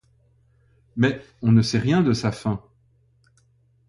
[0.95, 2.63] Mais on ne sait rien de sa fin.